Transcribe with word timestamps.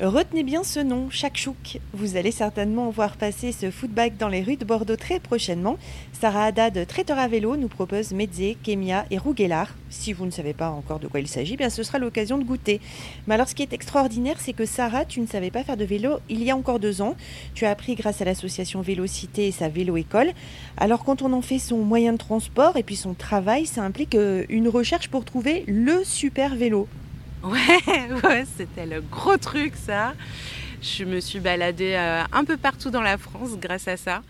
Retenez 0.00 0.44
bien 0.44 0.62
ce 0.62 0.78
nom, 0.78 1.10
Chakchouk. 1.10 1.80
Vous 1.92 2.16
allez 2.16 2.30
certainement 2.30 2.88
voir 2.88 3.16
passer 3.16 3.50
ce 3.50 3.72
footbag 3.72 4.16
dans 4.16 4.28
les 4.28 4.44
rues 4.44 4.54
de 4.54 4.64
Bordeaux 4.64 4.94
très 4.94 5.18
prochainement. 5.18 5.76
Sarah 6.12 6.44
Haddad, 6.44 6.86
traiteur 6.86 7.18
à 7.18 7.26
vélo, 7.26 7.56
nous 7.56 7.66
propose 7.66 8.12
Mezzé, 8.12 8.56
Kémia 8.62 9.06
et 9.10 9.18
Rouguelard. 9.18 9.74
Si 9.90 10.12
vous 10.12 10.24
ne 10.24 10.30
savez 10.30 10.52
pas 10.52 10.70
encore 10.70 11.00
de 11.00 11.08
quoi 11.08 11.18
il 11.18 11.26
s'agit, 11.26 11.56
bien 11.56 11.68
ce 11.68 11.82
sera 11.82 11.98
l'occasion 11.98 12.38
de 12.38 12.44
goûter. 12.44 12.80
Mais 13.26 13.34
alors 13.34 13.48
ce 13.48 13.56
qui 13.56 13.62
est 13.62 13.72
extraordinaire, 13.72 14.36
c'est 14.38 14.52
que 14.52 14.66
Sarah, 14.66 15.04
tu 15.04 15.20
ne 15.20 15.26
savais 15.26 15.50
pas 15.50 15.64
faire 15.64 15.76
de 15.76 15.84
vélo 15.84 16.20
il 16.28 16.44
y 16.44 16.52
a 16.52 16.56
encore 16.56 16.78
deux 16.78 17.02
ans. 17.02 17.16
Tu 17.54 17.66
as 17.66 17.70
appris 17.70 17.96
grâce 17.96 18.20
à 18.20 18.24
l'association 18.24 18.82
Vélocité 18.82 19.48
et 19.48 19.52
sa 19.52 19.68
vélo-école. 19.68 20.30
Alors 20.76 21.02
quand 21.02 21.22
on 21.22 21.32
en 21.32 21.42
fait 21.42 21.58
son 21.58 21.78
moyen 21.78 22.12
de 22.12 22.18
transport 22.18 22.76
et 22.76 22.84
puis 22.84 22.94
son 22.94 23.14
travail, 23.14 23.66
ça 23.66 23.82
implique 23.82 24.14
euh, 24.14 24.44
une 24.48 24.68
recherche 24.68 25.08
pour 25.08 25.24
trouver 25.24 25.64
le 25.66 26.04
super 26.04 26.54
vélo. 26.54 26.86
Ouais, 27.44 28.08
ouais, 28.24 28.44
c'était 28.56 28.86
le 28.86 29.00
gros 29.00 29.36
truc 29.36 29.74
ça. 29.76 30.14
Je 30.82 31.04
me 31.04 31.20
suis 31.20 31.38
baladée 31.38 31.94
euh, 31.94 32.22
un 32.32 32.44
peu 32.44 32.56
partout 32.56 32.90
dans 32.90 33.00
la 33.00 33.16
France 33.16 33.56
grâce 33.58 33.86
à 33.86 33.96
ça. 33.96 34.22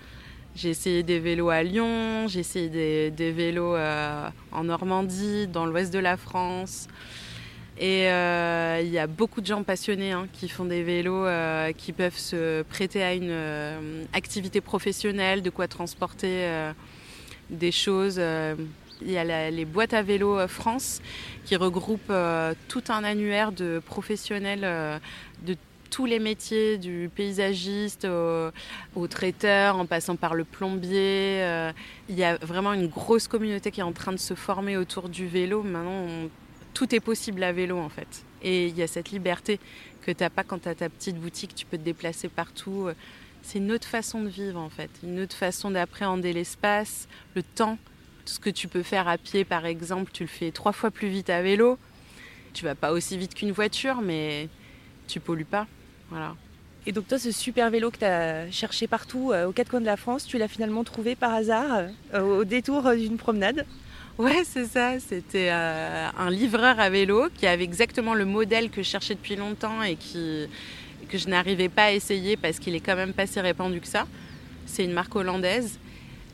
J'ai 0.54 0.70
essayé 0.70 1.02
des 1.02 1.18
vélos 1.18 1.48
à 1.48 1.62
Lyon, 1.62 2.26
j'ai 2.28 2.40
essayé 2.40 2.68
des, 3.10 3.32
vélos 3.32 3.76
euh, 3.76 4.28
en 4.52 4.64
Normandie, 4.64 5.46
dans 5.46 5.64
l'ouest 5.64 5.92
de 5.92 5.98
la 5.98 6.16
France. 6.16 6.88
Et 7.78 8.10
euh, 8.10 8.80
il 8.82 8.90
y 8.90 8.98
a 8.98 9.06
beaucoup 9.06 9.40
de 9.40 9.46
gens 9.46 9.62
passionnés 9.62 10.12
hein, 10.12 10.26
qui 10.32 10.48
font 10.48 10.64
des 10.64 10.82
vélos 10.82 11.26
qui 11.76 11.92
peuvent 11.92 12.18
se 12.18 12.62
prêter 12.62 13.02
à 13.02 13.14
une 13.14 14.06
activité 14.12 14.60
professionnelle, 14.60 15.42
de 15.42 15.50
quoi 15.50 15.68
transporter 15.68 16.72
des 17.50 17.70
choses 17.70 18.20
il 19.02 19.10
y 19.10 19.18
a 19.18 19.50
les 19.50 19.64
boîtes 19.64 19.94
à 19.94 20.02
vélo 20.02 20.38
euh, 20.38 20.48
France 20.48 21.00
qui 21.44 21.56
regroupent 21.56 22.10
euh, 22.10 22.54
tout 22.68 22.84
un 22.88 23.04
annuaire 23.04 23.52
de 23.52 23.80
professionnels 23.84 24.64
euh, 24.64 24.98
de 25.46 25.56
tous 25.90 26.04
les 26.04 26.18
métiers, 26.18 26.76
du 26.76 27.10
paysagiste 27.14 28.06
au, 28.94 29.06
traiteur, 29.06 29.78
en 29.78 29.86
passant 29.86 30.16
par 30.16 30.34
le 30.34 30.44
plombier. 30.44 31.42
il 32.10 32.14
y 32.14 32.24
a 32.24 32.36
vraiment 32.36 32.74
une 32.74 32.88
grosse 32.88 33.26
communauté 33.26 33.70
qui 33.70 33.80
est 33.80 33.84
en 33.84 33.92
train 33.92 34.12
de 34.12 34.18
se 34.18 34.34
former 34.34 34.76
autour 34.76 35.08
du 35.08 35.26
vélo. 35.26 35.62
Maintenant, 35.62 36.04
tout 36.74 36.94
est 36.94 37.00
possible 37.00 37.42
à 37.42 37.52
vélo 37.52 37.78
en 37.78 37.88
fait. 37.88 38.22
Et 38.42 38.66
il 38.66 38.76
y 38.76 38.82
a 38.82 38.86
cette 38.86 39.12
liberté 39.12 39.58
que 40.02 40.10
tu 40.10 40.22
n'as 40.22 40.28
pas 40.28 40.44
quand 40.44 40.58
tu 40.58 40.68
as 40.68 40.74
ta 40.74 40.90
petite 40.90 41.16
boutique, 41.16 41.54
tu 41.54 41.64
peux 41.64 41.78
te 41.78 41.84
déplacer 41.84 42.28
partout. 42.28 42.88
C'est 43.40 43.56
une 43.56 43.72
autre 43.72 43.88
façon 43.88 44.20
de 44.20 44.28
vivre 44.28 44.60
en 44.60 44.68
fait, 44.68 44.90
une 45.02 45.20
autre 45.20 45.36
façon 45.36 45.70
d'appréhender 45.70 46.34
l'espace, 46.34 47.08
le 47.34 47.42
temps 47.42 47.78
ce 48.28 48.38
que 48.38 48.50
tu 48.50 48.68
peux 48.68 48.82
faire 48.82 49.08
à 49.08 49.16
pied, 49.16 49.44
par 49.44 49.64
exemple, 49.64 50.10
tu 50.12 50.24
le 50.24 50.28
fais 50.28 50.50
trois 50.50 50.72
fois 50.72 50.90
plus 50.90 51.08
vite 51.08 51.30
à 51.30 51.40
vélo. 51.40 51.78
Tu 52.52 52.64
vas 52.64 52.74
pas 52.74 52.92
aussi 52.92 53.16
vite 53.16 53.34
qu'une 53.34 53.52
voiture, 53.52 54.00
mais 54.02 54.48
tu 55.06 55.18
pollues 55.18 55.44
pas. 55.44 55.66
Voilà. 56.10 56.34
Et 56.86 56.92
donc 56.92 57.08
toi, 57.08 57.18
ce 57.18 57.32
super 57.32 57.70
vélo 57.70 57.90
que 57.90 57.98
tu 57.98 58.04
as 58.04 58.50
cherché 58.50 58.86
partout, 58.86 59.32
euh, 59.32 59.46
aux 59.46 59.52
quatre 59.52 59.70
coins 59.70 59.80
de 59.80 59.86
la 59.86 59.96
France, 59.96 60.26
tu 60.26 60.38
l'as 60.38 60.48
finalement 60.48 60.84
trouvé 60.84 61.16
par 61.16 61.34
hasard 61.34 61.88
euh, 62.14 62.20
au 62.20 62.44
détour 62.44 62.94
d'une 62.94 63.16
promenade? 63.16 63.66
Ouais, 64.18 64.42
c'est 64.44 64.66
ça. 64.66 65.00
C'était 65.00 65.48
euh, 65.50 66.08
un 66.18 66.30
livreur 66.30 66.78
à 66.80 66.90
vélo 66.90 67.28
qui 67.34 67.46
avait 67.46 67.64
exactement 67.64 68.14
le 68.14 68.24
modèle 68.24 68.70
que 68.70 68.82
je 68.82 68.88
cherchais 68.88 69.14
depuis 69.14 69.36
longtemps 69.36 69.82
et 69.82 69.96
qui, 69.96 70.46
que 71.08 71.16
je 71.16 71.28
n'arrivais 71.28 71.68
pas 71.68 71.84
à 71.84 71.92
essayer 71.92 72.36
parce 72.36 72.58
qu'il 72.58 72.74
est 72.74 72.80
quand 72.80 72.96
même 72.96 73.12
pas 73.12 73.26
si 73.26 73.40
répandu 73.40 73.80
que 73.80 73.88
ça. 73.88 74.06
C'est 74.66 74.84
une 74.84 74.92
marque 74.92 75.14
hollandaise 75.16 75.78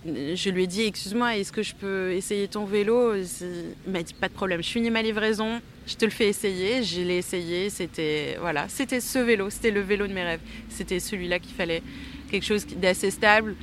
je 0.06 0.50
lui 0.50 0.64
ai 0.64 0.66
dit 0.66 0.82
excuse-moi 0.82 1.36
est-ce 1.36 1.52
que 1.52 1.62
je 1.62 1.74
peux 1.74 2.12
essayer 2.12 2.48
ton 2.48 2.64
vélo? 2.64 3.14
Il 3.14 3.92
m'a 3.92 4.02
dit 4.02 4.14
pas 4.14 4.28
de 4.28 4.34
problème 4.34 4.62
je 4.62 4.68
finis 4.68 4.90
ma 4.90 5.02
livraison 5.02 5.60
je 5.86 5.96
te 5.96 6.04
le 6.04 6.10
fais 6.10 6.28
essayer. 6.28 6.82
Je 6.82 7.02
l'ai 7.02 7.18
essayé 7.18 7.70
c'était 7.70 8.36
voilà 8.40 8.66
c'était 8.68 9.00
ce 9.00 9.18
vélo 9.18 9.50
c'était 9.50 9.70
le 9.70 9.80
vélo 9.80 10.06
de 10.06 10.12
mes 10.12 10.22
rêves. 10.22 10.40
C'était 10.68 11.00
celui-là 11.00 11.38
qu'il 11.38 11.54
fallait 11.54 11.82
quelque 12.30 12.44
chose 12.44 12.66
d'assez 12.66 13.10
stable 13.10 13.54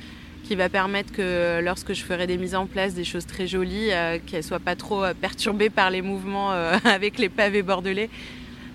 qui 0.44 0.54
va 0.56 0.68
permettre 0.68 1.12
que 1.12 1.60
lorsque 1.62 1.92
je 1.92 2.02
ferai 2.02 2.26
des 2.26 2.36
mises 2.36 2.54
en 2.54 2.66
place 2.66 2.94
des 2.94 3.04
choses 3.04 3.26
très 3.26 3.46
jolies 3.46 3.92
euh, 3.92 4.18
qu'elles 4.24 4.42
soient 4.42 4.58
pas 4.60 4.76
trop 4.76 5.04
euh, 5.04 5.14
perturbées 5.14 5.70
par 5.70 5.90
les 5.90 6.02
mouvements 6.02 6.52
euh, 6.52 6.76
avec 6.84 7.18
les 7.18 7.28
pavés 7.28 7.62
bordelais. 7.62 8.10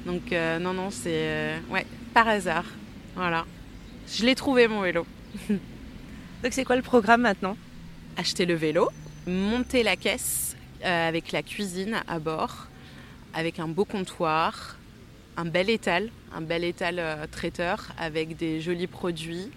Donc 0.05 0.31
non 0.31 0.73
non 0.73 0.89
c'est 0.89 1.55
ouais 1.69 1.85
par 2.13 2.27
hasard 2.29 2.63
voilà. 3.15 3.45
Je 4.07 4.25
l'ai 4.25 4.35
trouvé 4.35 4.69
mon 4.69 4.81
vélo 4.81 5.05
Donc 6.43 6.53
c'est 6.53 6.65
quoi 6.65 6.75
le 6.75 6.83
programme 6.83 7.21
maintenant? 7.21 7.57
Acheter 8.15 8.45
le 8.45 8.53
vélo, 8.53 8.89
monter 9.25 9.81
la 9.81 9.95
caisse 9.95 10.55
euh, 10.85 11.07
avec 11.07 11.31
la 11.31 11.41
cuisine 11.41 11.97
à 12.07 12.19
bord, 12.19 12.67
avec 13.33 13.59
un 13.59 13.67
beau 13.67 13.85
comptoir, 13.85 14.77
un 15.35 15.45
bel 15.45 15.67
étal, 15.71 16.09
un 16.31 16.41
bel 16.41 16.63
étal 16.63 16.99
euh, 16.99 17.25
traiteur 17.31 17.87
avec 17.97 18.37
des 18.37 18.61
jolis 18.61 18.85
produits, 18.85 19.49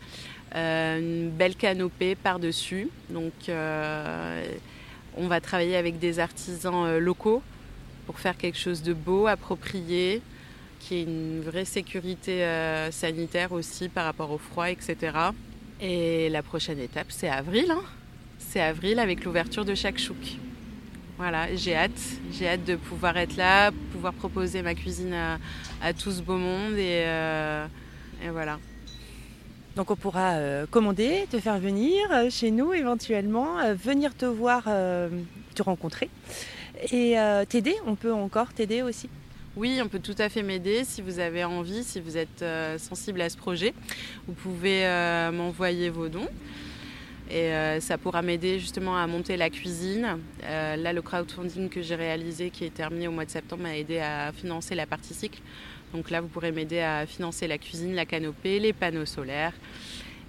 euh, 0.55 0.99
une 0.99 1.31
belle 1.31 1.55
canopée 1.55 2.15
par-dessus. 2.15 2.89
Donc 3.11 3.35
on 3.51 5.27
va 5.27 5.41
travailler 5.43 5.77
avec 5.77 5.99
des 5.99 6.19
artisans 6.19 6.97
locaux 6.97 7.43
pour 8.07 8.19
faire 8.19 8.39
quelque 8.39 8.59
chose 8.59 8.83
de 8.83 8.95
beau, 8.95 9.27
approprié, 9.27 10.23
qui 10.79 10.95
ait 10.95 11.03
une 11.03 11.43
vraie 11.43 11.67
sécurité 11.67 12.43
sanitaire 12.91 13.53
aussi 13.53 13.91
par 13.91 14.07
rapport 14.07 14.31
au 14.31 14.39
froid, 14.39 14.71
etc. 14.71 15.13
Et 15.81 16.29
la 16.29 16.43
prochaine 16.43 16.79
étape, 16.79 17.07
c'est 17.09 17.29
avril. 17.29 17.71
Hein. 17.71 17.83
c'est 18.39 18.61
avril 18.61 18.99
avec 18.99 19.25
l'ouverture 19.25 19.65
de 19.65 19.75
chaque 19.75 19.99
chouk. 19.99 20.39
Voilà, 21.17 21.55
j'ai 21.55 21.75
hâte. 21.75 22.01
J'ai 22.33 22.49
hâte 22.49 22.65
de 22.65 22.77
pouvoir 22.77 23.17
être 23.17 23.37
là, 23.37 23.71
pouvoir 23.93 24.13
proposer 24.13 24.63
ma 24.63 24.75
cuisine 24.75 25.15
à, 25.83 25.93
tout 25.93 26.11
ce 26.11 26.23
beau 26.23 26.37
monde. 26.37 26.75
Et, 26.75 27.05
euh, 27.07 27.67
voilà. 28.31 28.59
Donc 29.77 29.91
on 29.91 29.97
pourra 29.97 30.33
euh, 30.33 30.67
commander, 30.67 31.27
te 31.31 31.39
faire 31.39 31.59
venir 31.59 32.11
euh, 32.11 32.29
chez 32.29 32.51
nous 32.51 32.73
éventuellement, 32.73 33.57
venir 33.75 34.15
te 34.17 34.27
voir, 34.27 34.65
te 34.65 35.63
rencontrer 35.63 36.11
et 36.93 37.17
t'aider. 37.49 37.75
On 37.87 37.95
peut 37.95 38.13
encore 38.13 38.53
t'aider 38.53 38.83
aussi. 38.83 39.09
Oui, 39.57 39.81
on 39.83 39.89
peut 39.89 39.99
tout 39.99 40.15
à 40.19 40.29
fait 40.29 40.45
m'aider 40.45 40.85
si 40.85 41.03
vous 41.03 41.19
avez 41.19 41.43
envie, 41.43 41.83
si 41.83 41.99
vous 41.99 42.17
êtes 42.17 42.41
euh, 42.43 42.79
sensible 42.79 43.21
à 43.21 43.29
ce 43.29 43.37
projet. 43.37 43.75
Vous 44.29 44.33
pouvez 44.33 44.87
euh, 44.87 45.33
m'envoyer 45.33 45.91
vos 45.91 46.09
dons. 46.09 46.29
Et 47.29 47.53
euh, 47.53 47.81
ça 47.81 47.99
pourra 47.99 48.23
m'aider 48.23 48.61
justement 48.61 48.97
à 48.97 49.05
monter 49.09 49.37
la 49.37 49.51
cuisine. 49.51 50.19
là, 50.43 50.93
le 50.93 51.03
crowdfunding 51.03 51.69
que 51.69 51.83
j'ai 51.83 51.97
réalisé, 51.97 52.51
qui 52.51 52.65
est 52.65 52.73
terminé 52.73 53.09
au 53.09 53.11
mois 53.11 53.25
de 53.25 53.31
septembre, 53.31 53.65
m'a 53.65 53.77
aidé 53.77 53.99
à 53.99 54.31
financer 54.31 54.77
la 54.77 54.87
partie 54.87 55.15
cycle. 55.15 55.41
Donc 55.93 56.11
là, 56.11 56.21
vous 56.21 56.29
pourrez 56.29 56.53
m'aider 56.53 56.79
à 56.79 57.05
financer 57.05 57.49
la 57.49 57.59
cuisine, 57.59 57.97
la 57.97 58.07
canopée, 58.07 58.61
les 58.61 58.73
panneaux 58.73 59.05
solaires. 59.05 59.55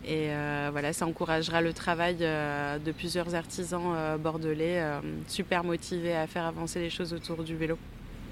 Et 0.03 0.29
voilà, 0.71 0.93
ça 0.93 1.05
encouragera 1.05 1.61
le 1.61 1.73
travail 1.73 2.15
de 2.15 2.91
plusieurs 2.91 3.35
artisans 3.35 4.17
bordelais 4.17 4.83
super 5.27 5.63
motivés 5.63 6.15
à 6.15 6.25
faire 6.25 6.45
avancer 6.45 6.79
les 6.79 6.89
choses 6.89 7.13
autour 7.13 7.43
du 7.43 7.55
vélo. 7.55 7.77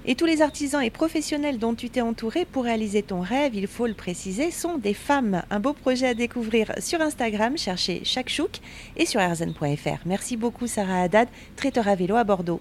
Et 0.06 0.14
tous 0.14 0.24
les 0.24 0.40
artisans 0.40 0.82
et 0.82 0.88
professionnels 0.88 1.58
dont 1.58 1.74
tu 1.74 1.90
t'es 1.90 2.00
entouré 2.00 2.46
pour 2.46 2.64
réaliser 2.64 3.02
ton 3.02 3.20
rêve, 3.20 3.54
il 3.54 3.66
faut 3.66 3.86
le 3.86 3.92
préciser, 3.92 4.50
sont 4.50 4.78
des 4.78 4.94
femmes. 4.94 5.42
Un 5.50 5.60
beau 5.60 5.74
projet 5.74 6.08
à 6.08 6.14
découvrir 6.14 6.72
sur 6.78 7.02
Instagram, 7.02 7.58
cherchez 7.58 8.00
Chakchouk 8.02 8.60
et 8.96 9.04
sur 9.04 9.20
rzn.fr. 9.20 9.98
Merci 10.06 10.38
beaucoup 10.38 10.66
Sarah 10.66 11.02
Haddad, 11.02 11.28
traiteur 11.54 11.86
à 11.86 11.94
vélo 11.96 12.16
à 12.16 12.24
Bordeaux. 12.24 12.60